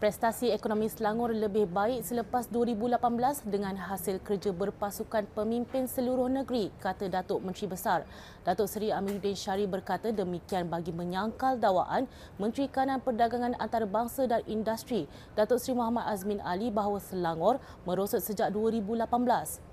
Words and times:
Prestasi 0.00 0.48
ekonomi 0.48 0.88
Selangor 0.88 1.28
lebih 1.28 1.68
baik 1.68 2.00
selepas 2.00 2.48
2018 2.48 3.44
dengan 3.44 3.76
hasil 3.76 4.16
kerja 4.24 4.48
berpasukan 4.48 5.28
pemimpin 5.36 5.84
seluruh 5.84 6.24
negeri, 6.24 6.72
kata 6.80 7.12
Datuk 7.12 7.44
Menteri 7.44 7.68
Besar. 7.68 8.08
Datuk 8.40 8.64
Seri 8.64 8.88
Amiruddin 8.88 9.36
Syari 9.36 9.68
berkata 9.68 10.08
demikian 10.08 10.72
bagi 10.72 10.88
menyangkal 10.88 11.60
dakwaan 11.60 12.08
Menteri 12.40 12.72
Kanan 12.72 13.04
Perdagangan 13.04 13.60
Antarabangsa 13.60 14.24
dan 14.24 14.40
Industri, 14.48 15.04
Datuk 15.36 15.60
Seri 15.60 15.76
Muhammad 15.76 16.08
Azmin 16.08 16.40
Ali 16.48 16.72
bahawa 16.72 16.96
Selangor 16.96 17.60
merosot 17.84 18.24
sejak 18.24 18.56
2018. 18.56 19.69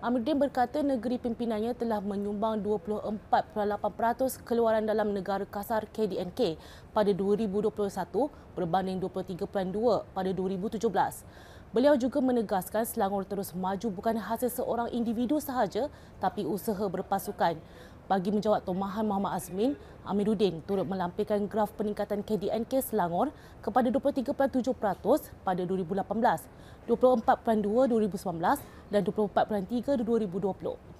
Amiruddin 0.00 0.40
berkata 0.40 0.80
negeri 0.80 1.20
pimpinannya 1.20 1.76
telah 1.76 2.00
menyumbang 2.00 2.64
24.8% 2.64 4.40
keluaran 4.48 4.88
dalam 4.88 5.12
negara 5.12 5.44
kasar 5.44 5.84
KDNK 5.92 6.56
pada 6.96 7.12
2021 7.12 7.68
berbanding 8.56 8.96
23.2 8.96 9.44
pada 10.16 10.30
2017. 10.32 10.88
Beliau 11.76 12.00
juga 12.00 12.18
menegaskan 12.24 12.88
Selangor 12.88 13.28
terus 13.28 13.52
maju 13.52 13.92
bukan 13.92 14.16
hasil 14.16 14.48
seorang 14.64 14.88
individu 14.88 15.36
sahaja 15.36 15.92
tapi 16.16 16.48
usaha 16.48 16.80
berpasukan. 16.80 17.60
Bagi 18.10 18.34
menjawab 18.34 18.66
tomahan 18.66 19.06
Muhammad 19.06 19.38
Azmin, 19.38 19.78
Amiruddin 20.02 20.66
turut 20.66 20.82
melampirkan 20.82 21.46
graf 21.46 21.70
peningkatan 21.78 22.26
KDNK 22.26 22.82
Selangor 22.82 23.30
kepada 23.62 23.86
23.7% 23.86 25.30
pada 25.46 25.62
2018, 25.62 26.90
24.2 26.90 26.90
2019 26.90 28.10
dan 28.90 29.00
24.3 29.06 30.02
2020. 30.02 30.99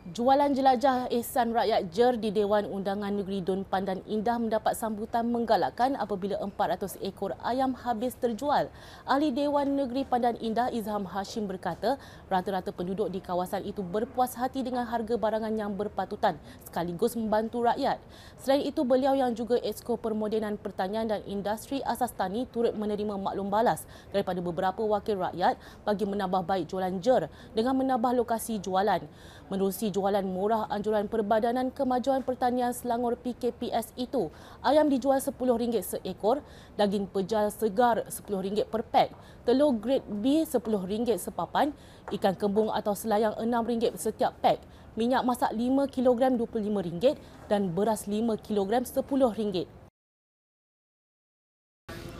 Jualan 0.00 0.56
jelajah 0.56 1.12
Ihsan 1.12 1.52
Rakyat 1.52 1.92
JER 1.92 2.16
di 2.16 2.32
Dewan 2.32 2.64
Undangan 2.64 3.12
Negeri 3.12 3.44
Dun 3.44 3.68
Pandan 3.68 4.00
Indah 4.08 4.40
mendapat 4.40 4.72
sambutan 4.72 5.28
menggalakkan 5.28 5.92
apabila 5.92 6.40
400 6.40 6.96
ekor 7.04 7.36
ayam 7.44 7.76
habis 7.76 8.16
terjual. 8.16 8.72
Ahli 9.04 9.28
Dewan 9.28 9.76
Negeri 9.76 10.08
Pandan 10.08 10.40
Indah 10.40 10.72
Izham 10.72 11.04
Hashim 11.04 11.44
berkata, 11.44 12.00
rata-rata 12.32 12.72
penduduk 12.72 13.12
di 13.12 13.20
kawasan 13.20 13.60
itu 13.68 13.84
berpuas 13.84 14.40
hati 14.40 14.64
dengan 14.64 14.88
harga 14.88 15.20
barangan 15.20 15.52
yang 15.52 15.76
berpatutan 15.76 16.40
sekaligus 16.64 17.12
membantu 17.12 17.68
rakyat. 17.68 18.00
Selain 18.40 18.64
itu, 18.64 18.80
beliau 18.88 19.12
yang 19.12 19.36
juga 19.36 19.60
Exko 19.60 20.00
Permodenan 20.00 20.56
Pertanian 20.56 21.12
dan 21.12 21.20
Industri 21.28 21.84
Asas 21.84 22.16
Tani 22.16 22.48
turut 22.48 22.72
menerima 22.72 23.20
maklum 23.20 23.52
balas 23.52 23.84
daripada 24.16 24.40
beberapa 24.40 24.80
wakil 24.80 25.20
rakyat 25.20 25.60
bagi 25.84 26.08
menambah 26.08 26.40
baik 26.48 26.72
jualan 26.72 26.96
JER 27.04 27.28
dengan 27.52 27.76
menambah 27.76 28.16
lokasi 28.16 28.56
jualan. 28.64 29.04
Menerusi 29.52 29.89
jualan 29.90 30.22
murah 30.22 30.70
anjuran 30.70 31.10
Perbadanan 31.10 31.74
Kemajuan 31.74 32.22
Pertanian 32.22 32.70
Selangor 32.70 33.18
PKPS 33.18 33.92
itu, 33.98 34.30
ayam 34.62 34.86
dijual 34.86 35.18
RM10 35.18 35.82
seekor, 35.84 36.40
daging 36.78 37.10
pejal 37.10 37.50
segar 37.50 38.06
RM10 38.08 38.70
per 38.70 38.86
pek, 38.86 39.10
telur 39.42 39.74
grade 39.76 40.06
B 40.08 40.46
RM10 40.46 41.18
sepapan, 41.18 41.74
ikan 42.14 42.38
kembung 42.38 42.70
atau 42.70 42.94
selayang 42.94 43.34
RM6 43.36 43.98
setiap 43.98 44.32
pek, 44.38 44.62
minyak 44.94 45.26
masak 45.26 45.50
5 45.52 45.90
kg 45.90 46.38
RM25 46.38 47.18
dan 47.50 47.74
beras 47.74 48.06
5 48.06 48.38
kg 48.40 48.86
RM10. 48.86 49.66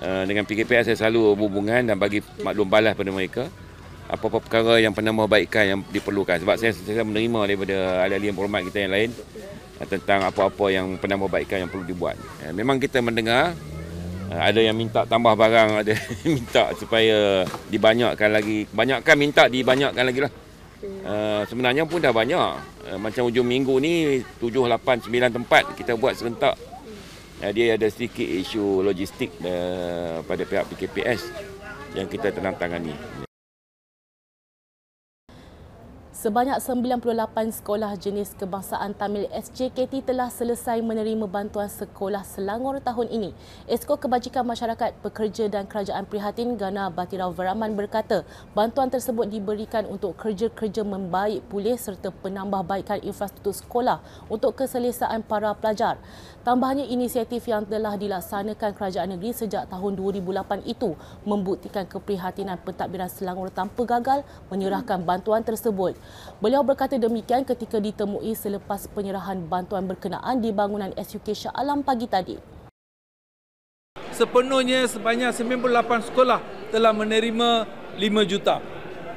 Uh, 0.00 0.24
dengan 0.24 0.48
PKPS 0.48 0.88
saya 0.90 0.96
selalu 0.96 1.36
berhubungan 1.36 1.84
dan 1.84 2.00
bagi 2.00 2.24
maklum 2.40 2.64
balas 2.64 2.96
pada 2.96 3.12
mereka 3.12 3.52
apa-apa 4.10 4.42
perkara 4.42 4.82
yang 4.82 4.90
penambahbaikan 4.90 5.64
yang 5.70 5.80
diperlukan 5.86 6.42
sebab 6.42 6.58
saya 6.58 6.74
saya 6.74 7.06
menerima 7.06 7.46
daripada 7.46 7.76
ahli-ahli 8.02 8.26
yang 8.34 8.36
berhormat 8.36 8.62
kita 8.66 8.78
yang 8.82 8.92
lain 8.92 9.10
eh, 9.78 9.86
tentang 9.86 10.26
apa-apa 10.26 10.66
yang 10.74 10.98
penambahbaikan 10.98 11.62
yang 11.62 11.70
perlu 11.70 11.86
dibuat. 11.86 12.18
Eh, 12.42 12.50
memang 12.50 12.82
kita 12.82 12.98
mendengar 12.98 13.54
eh, 14.34 14.40
ada 14.42 14.58
yang 14.58 14.74
minta 14.74 15.06
tambah 15.06 15.30
barang, 15.38 15.70
ada 15.86 15.94
yang 15.94 16.42
minta 16.42 16.74
supaya 16.74 17.46
dibanyakkan 17.70 18.30
lagi. 18.34 18.66
Banyakkan 18.74 19.14
minta 19.14 19.46
dibanyakkan 19.46 20.02
lagi 20.02 20.20
lah. 20.26 20.32
sebenarnya 21.46 21.84
pun 21.84 22.00
dah 22.00 22.10
banyak. 22.10 22.50
macam 22.96 23.28
ujung 23.28 23.44
minggu 23.44 23.76
ni 23.78 24.24
7, 24.40 24.64
8, 24.64 25.12
9 25.12 25.36
tempat 25.38 25.76
kita 25.76 25.92
buat 25.94 26.16
serentak. 26.16 26.56
dia 27.52 27.76
ada 27.76 27.86
sedikit 27.92 28.24
isu 28.24 28.80
logistik 28.80 29.28
pada 30.24 30.42
pihak 30.48 30.64
PKPS 30.72 31.28
yang 31.92 32.08
kita 32.08 32.32
tenang 32.32 32.56
tangani. 32.56 33.29
Sebanyak 36.20 36.60
98 36.60 37.64
sekolah 37.64 37.96
jenis 37.96 38.36
kebangsaan 38.36 38.92
Tamil 38.92 39.24
SJKT 39.32 40.04
telah 40.04 40.28
selesai 40.28 40.76
menerima 40.84 41.24
bantuan 41.24 41.64
sekolah 41.64 42.20
Selangor 42.28 42.76
tahun 42.84 43.08
ini. 43.08 43.32
Esko 43.64 43.96
Kebajikan 43.96 44.44
Masyarakat 44.44 45.00
Pekerja 45.00 45.48
dan 45.48 45.64
Kerajaan 45.64 46.04
Prihatin 46.04 46.60
Gana 46.60 46.92
Batirau 46.92 47.32
Veraman 47.32 47.72
berkata, 47.72 48.28
bantuan 48.52 48.92
tersebut 48.92 49.32
diberikan 49.32 49.88
untuk 49.88 50.12
kerja-kerja 50.20 50.84
membaik 50.84 51.40
pulih 51.48 51.80
serta 51.80 52.12
penambahbaikan 52.12 53.00
infrastruktur 53.00 53.56
sekolah 53.56 54.04
untuk 54.28 54.60
keselesaan 54.60 55.24
para 55.24 55.56
pelajar. 55.56 55.96
Tambahnya 56.44 56.84
inisiatif 56.84 57.48
yang 57.48 57.64
telah 57.64 57.96
dilaksanakan 57.96 58.76
Kerajaan 58.76 59.16
Negeri 59.16 59.32
sejak 59.32 59.72
tahun 59.72 59.96
2008 59.96 60.68
itu 60.68 60.92
membuktikan 61.24 61.88
keprihatinan 61.88 62.60
pentadbiran 62.60 63.08
Selangor 63.08 63.48
tanpa 63.48 63.88
gagal 63.88 64.20
menyerahkan 64.52 65.00
bantuan 65.00 65.40
tersebut. 65.40 65.96
Beliau 66.40 66.64
berkata 66.64 66.96
demikian 66.96 67.44
ketika 67.44 67.76
ditemui 67.76 68.32
selepas 68.32 68.88
penyerahan 68.90 69.44
bantuan 69.44 69.84
berkenaan 69.84 70.40
di 70.40 70.54
bangunan 70.54 70.88
SUK 70.96 71.36
Shah 71.36 71.52
Alam 71.52 71.84
pagi 71.84 72.08
tadi. 72.08 72.36
Sepenuhnya 74.16 74.84
sebanyak 74.88 75.32
98 75.32 76.08
sekolah 76.12 76.40
telah 76.72 76.92
menerima 76.92 77.48
5 77.96 78.30
juta. 78.30 78.60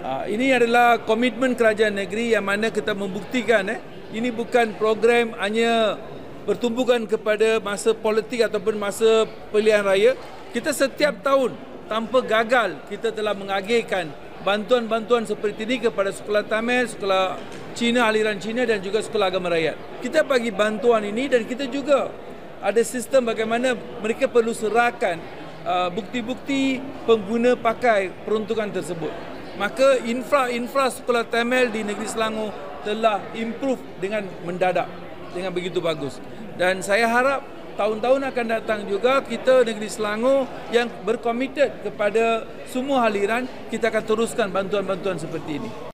Ha, 0.04 0.28
ini 0.28 0.52
adalah 0.52 1.00
komitmen 1.04 1.56
kerajaan 1.56 1.96
negeri 1.96 2.36
yang 2.36 2.44
mana 2.44 2.68
kita 2.68 2.92
membuktikan 2.92 3.72
eh, 3.72 3.80
ini 4.12 4.36
bukan 4.36 4.76
program 4.76 5.32
hanya 5.40 5.96
bertumbukan 6.44 7.08
kepada 7.08 7.64
masa 7.64 7.96
politik 7.96 8.44
ataupun 8.44 8.76
masa 8.76 9.24
pilihan 9.56 9.84
raya. 9.84 10.12
Kita 10.52 10.76
setiap 10.76 11.24
tahun 11.24 11.56
tanpa 11.88 12.20
gagal 12.24 12.84
kita 12.88 13.12
telah 13.12 13.32
mengagihkan 13.36 14.12
bantuan-bantuan 14.44 15.24
seperti 15.24 15.64
ini 15.64 15.88
kepada 15.88 16.12
sekolah 16.12 16.44
Tamil, 16.46 16.86
sekolah 16.86 17.40
Cina, 17.74 18.06
aliran 18.12 18.38
Cina 18.38 18.68
dan 18.68 18.84
juga 18.84 19.00
sekolah 19.02 19.32
agama 19.32 19.50
rakyat. 19.50 20.04
Kita 20.04 20.22
bagi 20.22 20.52
bantuan 20.54 21.08
ini 21.08 21.32
dan 21.32 21.48
kita 21.48 21.66
juga 21.72 22.12
ada 22.60 22.80
sistem 22.84 23.32
bagaimana 23.32 23.74
mereka 24.04 24.28
perlu 24.28 24.52
serahkan 24.52 25.18
uh, 25.64 25.90
bukti-bukti 25.90 26.84
pengguna 27.08 27.56
pakai 27.58 28.12
peruntukan 28.28 28.70
tersebut. 28.70 29.12
Maka 29.56 30.04
infra-infra 30.04 30.92
sekolah 30.92 31.24
Tamil 31.26 31.72
di 31.72 31.88
negeri 31.88 32.08
Selangor 32.08 32.52
telah 32.84 33.24
improve 33.34 33.80
dengan 34.04 34.28
mendadak 34.44 34.92
dengan 35.32 35.56
begitu 35.56 35.80
bagus. 35.80 36.20
Dan 36.60 36.84
saya 36.86 37.10
harap 37.10 37.42
tahun-tahun 37.78 38.22
akan 38.34 38.46
datang 38.50 38.80
juga 38.90 39.22
kita 39.22 39.66
negeri 39.66 39.90
Selangor 39.90 40.50
yang 40.74 40.90
berkomited 41.06 41.86
kepada 41.86 42.46
semua 42.70 43.06
aliran 43.06 43.46
kita 43.70 43.90
akan 43.94 44.04
teruskan 44.04 44.48
bantuan-bantuan 44.50 45.18
seperti 45.18 45.62
ini. 45.62 45.93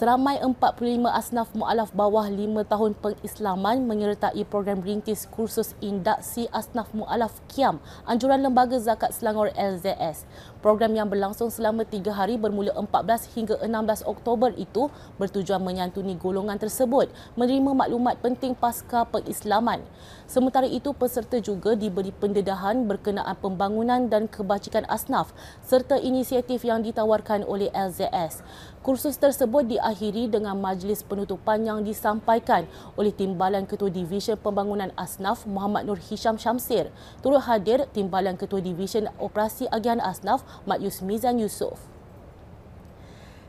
Seramai 0.00 0.40
45 0.40 0.96
asnaf 1.12 1.52
mualaf 1.52 1.92
bawah 1.92 2.24
5 2.24 2.40
tahun 2.72 2.96
pengislaman 3.04 3.84
menyertai 3.84 4.48
program 4.48 4.80
rintis 4.80 5.28
kursus 5.28 5.76
induksi 5.84 6.48
asnaf 6.56 6.88
mualaf 6.96 7.36
KIAM 7.52 7.76
anjuran 8.08 8.40
Lembaga 8.40 8.80
Zakat 8.80 9.12
Selangor 9.12 9.52
LZS. 9.52 10.24
Program 10.64 10.96
yang 10.96 11.04
berlangsung 11.04 11.52
selama 11.52 11.84
tiga 11.84 12.16
hari 12.16 12.40
bermula 12.40 12.72
14 12.80 13.28
hingga 13.36 13.60
16 13.60 14.08
Oktober 14.08 14.48
itu 14.56 14.88
bertujuan 15.20 15.60
menyantuni 15.60 16.16
golongan 16.16 16.56
tersebut 16.56 17.12
menerima 17.36 17.72
maklumat 17.76 18.24
penting 18.24 18.56
pasca 18.56 19.04
pengislaman. 19.04 19.84
Sementara 20.24 20.64
itu, 20.64 20.96
peserta 20.96 21.36
juga 21.44 21.76
diberi 21.76 22.08
pendedahan 22.08 22.88
berkenaan 22.88 23.36
pembangunan 23.36 24.08
dan 24.08 24.32
kebajikan 24.32 24.88
asnaf 24.88 25.36
serta 25.60 26.00
inisiatif 26.00 26.64
yang 26.64 26.80
ditawarkan 26.80 27.44
oleh 27.44 27.68
LZS. 27.76 28.40
Kursus 28.80 29.20
tersebut 29.20 29.68
diakhiri 29.68 30.24
dengan 30.32 30.56
majlis 30.56 31.04
penutupan 31.04 31.60
yang 31.60 31.84
disampaikan 31.84 32.64
oleh 32.96 33.12
Timbalan 33.12 33.68
Ketua 33.68 33.92
Divisyen 33.92 34.40
Pembangunan 34.40 34.88
Asnaf 34.96 35.44
Muhammad 35.44 35.84
Nur 35.84 36.00
Hisham 36.00 36.40
Syamsir. 36.40 36.88
Turut 37.20 37.44
hadir 37.44 37.84
Timbalan 37.92 38.40
Ketua 38.40 38.64
Divisyen 38.64 39.12
Operasi 39.20 39.68
Agihan 39.68 40.00
Asnaf 40.00 40.40
Mat 40.64 40.80
Yusmizan 40.80 41.36
Yusof. 41.36 41.76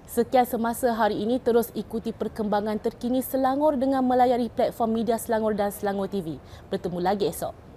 Sekian 0.03 0.43
semasa 0.43 0.91
hari 0.91 1.23
ini 1.23 1.39
terus 1.39 1.71
ikuti 1.79 2.11
perkembangan 2.11 2.83
terkini 2.83 3.23
Selangor 3.23 3.79
dengan 3.79 4.03
melayari 4.03 4.51
platform 4.51 4.99
media 4.99 5.15
Selangor 5.15 5.55
dan 5.55 5.71
Selangor 5.71 6.11
TV. 6.11 6.43
Bertemu 6.67 6.99
lagi 6.99 7.31
esok. 7.31 7.70